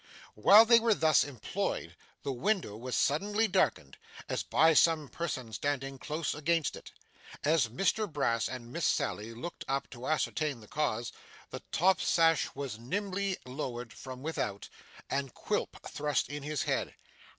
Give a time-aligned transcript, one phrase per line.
[0.33, 5.99] While they were thus employed, the window was suddenly darkened, as by some person standing
[5.99, 6.91] close against it.
[7.43, 11.11] As Mr Brass and Miss Sally looked up to ascertain the cause,
[11.51, 14.69] the top sash was nimbly lowered from without,
[15.07, 16.95] and Quilp thrust in his head.